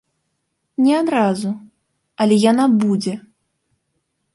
Не 0.85 0.93
адразу, 1.01 1.49
але 2.27 2.35
яна 2.51 2.65
будзе. 2.83 3.15